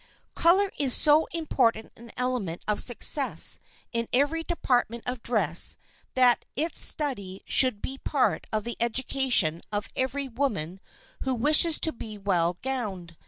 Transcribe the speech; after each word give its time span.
Color 0.33 0.71
is 0.79 0.95
so 0.95 1.27
important 1.27 1.91
an 1.95 2.11
element 2.17 2.63
of 2.67 2.79
success 2.79 3.59
in 3.93 4.07
every 4.11 4.41
department 4.41 5.03
of 5.05 5.21
dress 5.21 5.77
that 6.15 6.43
its 6.55 6.81
study 6.81 7.43
should 7.45 7.83
be 7.83 7.97
a 7.97 7.99
part 8.09 8.47
of 8.51 8.63
the 8.63 8.75
education 8.79 9.61
of 9.71 9.89
every 9.95 10.27
woman 10.27 10.79
who 11.23 11.35
wishes 11.35 11.79
to 11.81 11.91
be 11.91 12.17
well 12.17 12.57
gowned. 12.63 13.15